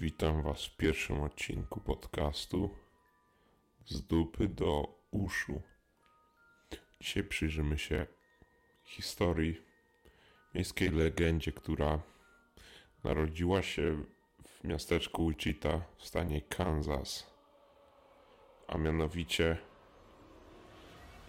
Witam 0.00 0.42
Was 0.42 0.66
w 0.66 0.76
pierwszym 0.76 1.22
odcinku 1.22 1.80
podcastu 1.80 2.70
Z 3.86 4.00
dupy 4.02 4.48
do 4.48 4.98
uszu. 5.10 5.62
Dzisiaj 7.00 7.24
przyjrzymy 7.24 7.78
się 7.78 8.06
historii 8.84 9.62
miejskiej 10.54 10.90
legendzie, 10.90 11.52
która 11.52 12.00
narodziła 13.04 13.62
się 13.62 14.04
w 14.46 14.64
miasteczku 14.64 15.28
Wichita 15.28 15.80
w 15.96 16.06
stanie 16.06 16.40
Kansas, 16.40 17.30
a 18.68 18.78
mianowicie 18.78 19.58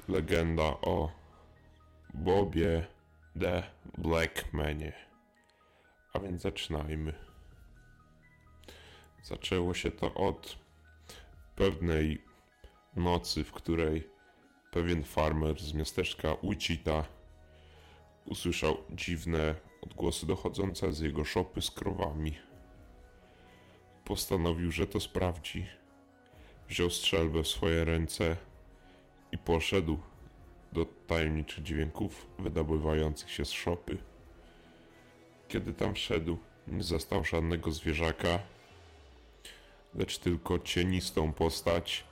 legenda 0.07 0.63
o 0.63 1.11
Bobie 2.13 2.87
the 3.39 3.63
Blackmanie. 3.97 4.93
A 6.13 6.19
więc 6.19 6.41
zaczynajmy. 6.41 7.28
Zaczęło 9.23 9.73
się 9.73 9.91
to 9.91 10.13
od 10.13 10.57
pewnej 11.55 12.21
nocy, 12.95 13.43
w 13.43 13.51
której 13.51 14.07
pewien 14.71 15.03
farmer 15.03 15.59
z 15.59 15.73
miasteczka 15.73 16.37
Wichita 16.43 17.05
usłyszał 18.25 18.77
dziwne 18.89 19.55
odgłosy 19.81 20.27
dochodzące 20.27 20.93
z 20.93 20.99
jego 20.99 21.25
szopy 21.25 21.61
z 21.61 21.71
krowami. 21.71 22.33
Postanowił, 24.05 24.71
że 24.71 24.87
to 24.87 24.99
sprawdzi. 24.99 25.65
Wziął 26.67 26.89
strzelbę 26.89 27.43
w 27.43 27.47
swoje 27.47 27.85
ręce 27.85 28.37
i 29.31 29.37
poszedł 29.37 29.99
do 30.73 30.85
tajemniczych 30.85 31.63
dźwięków 31.63 32.27
wydobywających 32.39 33.31
się 33.31 33.45
z 33.45 33.51
szopy. 33.51 33.97
Kiedy 35.47 35.73
tam 35.73 35.93
wszedł, 35.93 36.37
nie 36.67 36.83
zastał 36.83 37.23
żadnego 37.23 37.71
zwierzaka, 37.71 38.39
lecz 39.95 40.17
tylko 40.17 40.59
cienistą 40.59 41.33
postać, 41.33 42.03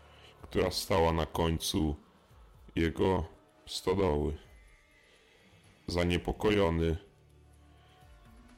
która 0.41 0.71
stała 0.71 1.13
na 1.13 1.25
końcu 1.25 1.95
jego 2.75 3.25
stodoły. 3.65 4.37
Zaniepokojony, 5.87 6.97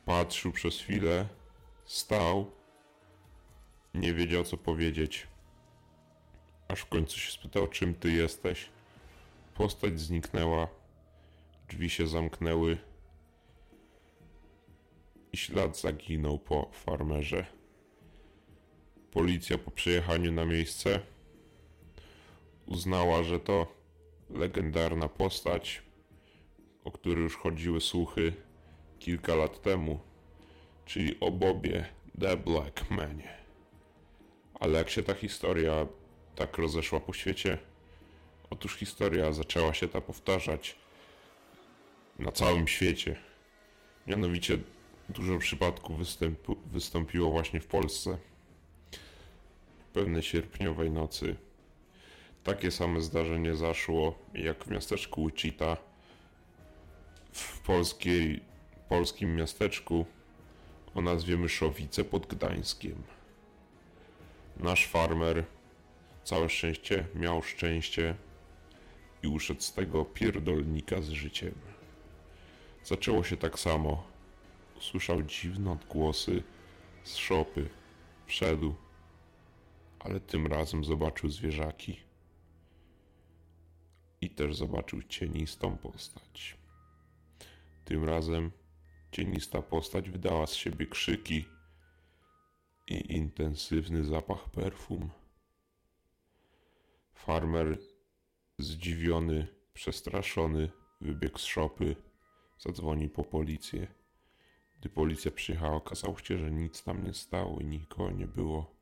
patrzył 0.06 0.52
przez 0.52 0.80
chwilę, 0.80 1.28
stał, 1.86 2.52
nie 3.94 4.14
wiedział 4.14 4.44
co 4.44 4.58
powiedzieć. 4.58 5.28
Aż 6.68 6.80
w 6.80 6.86
końcu 6.86 7.20
się 7.20 7.32
spytał, 7.32 7.68
czym 7.68 7.96
ty 7.96 8.12
jesteś. 8.12 8.70
Postać 9.56 10.00
zniknęła, 10.00 10.68
drzwi 11.70 11.90
się 11.90 12.08
zamknęły 12.08 12.78
i 15.34 15.38
ślad 15.38 15.80
zaginął 15.80 16.40
po 16.40 16.70
farmerze. 16.74 17.59
Policja 19.12 19.58
po 19.58 19.72
przyjechaniu 19.72 20.32
na 20.32 20.46
miejsce 20.46 21.00
uznała, 22.66 23.24
że 23.24 23.40
to 23.40 23.68
legendarna 24.30 25.10
postać, 25.10 25.82
o 26.84 26.92
której 26.92 27.24
już 27.24 27.38
chodziły 27.38 27.82
słuchy 27.82 28.34
kilka 29.00 29.36
lat 29.36 29.62
temu, 29.62 30.00
czyli 30.86 31.20
o 31.20 31.32
Bobie 31.32 31.86
The 32.20 32.38
Blackmanie. 32.38 33.38
Ale 34.54 34.78
jak 34.78 34.90
się 34.90 35.04
ta 35.04 35.14
historia 35.14 35.88
tak 36.36 36.58
rozeszła 36.58 37.00
po 37.00 37.14
świecie, 37.14 37.58
otóż 38.50 38.76
historia 38.76 39.34
zaczęła 39.34 39.74
się 39.74 39.88
ta 39.88 40.02
powtarzać 40.02 40.76
na 42.20 42.32
całym 42.32 42.68
świecie. 42.68 43.16
Mianowicie 44.08 44.58
dużo 45.10 45.38
przypadków 45.38 45.98
wystąpiło 46.66 47.32
właśnie 47.32 47.60
w 47.60 47.68
Polsce 47.68 48.18
pewnej 49.90 50.24
sierpniowej 50.24 50.92
nocy. 50.92 51.36
Takie 52.44 52.72
same 52.72 53.02
zdarzenie 53.02 53.56
zaszło 53.56 54.16
jak 54.34 54.64
w 54.64 54.72
miasteczku 54.72 55.26
Wichita 55.26 55.78
w 57.32 57.60
polskiej, 57.60 58.42
polskim 58.90 59.36
miasteczku 59.36 60.06
o 60.96 61.02
nazwie 61.02 61.38
Myszowice 61.38 62.04
pod 62.04 62.28
Gdańskiem. 62.28 63.04
Nasz 64.58 64.88
farmer, 64.88 65.46
całe 66.24 66.50
szczęście, 66.50 67.06
miał 67.16 67.44
szczęście 67.44 68.16
i 69.24 69.28
uszedł 69.28 69.62
z 69.62 69.74
tego 69.74 70.06
pierdolnika 70.06 71.02
z 71.02 71.10
życiem. 71.10 71.54
Zaczęło 72.84 73.24
się 73.24 73.38
tak 73.38 73.60
samo. 73.60 74.04
Usłyszał 74.78 75.24
dziwne 75.24 75.72
odgłosy 75.72 76.44
z 77.04 77.16
szopy. 77.16 77.70
Wszedł, 78.26 78.76
ale 80.00 80.20
tym 80.20 80.48
razem 80.48 80.84
zobaczył 80.84 81.30
zwierzaki. 81.30 82.00
I 84.22 84.30
też 84.30 84.56
zobaczył 84.56 85.04
cienistą 85.04 85.78
postać. 85.78 86.58
Tym 87.86 88.04
razem 88.04 88.52
cienista 89.12 89.62
postać 89.62 90.10
wydała 90.10 90.48
z 90.48 90.54
siebie 90.54 90.88
krzyki 90.88 91.46
i 92.88 93.14
intensywny 93.16 94.04
zapach 94.04 94.50
perfum. 94.50 95.10
Farmer, 97.14 97.80
zdziwiony, 98.58 99.48
przestraszony, 99.74 100.72
wybiegł 101.02 101.38
z 101.38 101.44
szopy, 101.44 101.96
zadzwonił 102.60 103.10
po 103.10 103.24
policję. 103.24 103.88
Gdy 104.80 104.90
policja 104.90 105.32
przyjechała, 105.32 105.76
okazało 105.76 106.20
się, 106.20 106.38
że 106.38 106.52
nic 106.52 106.84
tam 106.84 107.04
nie 107.04 107.14
stało 107.14 107.60
i 107.60 107.66
nikogo 107.66 108.12
nie 108.12 108.28
było 108.28 108.79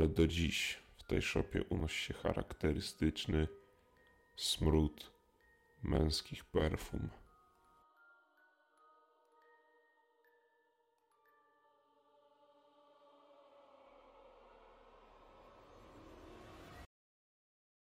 ale 0.00 0.08
do 0.08 0.26
dziś 0.26 0.78
w 0.96 1.02
tej 1.02 1.22
szopie 1.22 1.64
unosi 1.64 2.04
się 2.04 2.14
charakterystyczny 2.14 3.48
smród 4.36 5.12
męskich 5.82 6.44
perfum. 6.44 7.10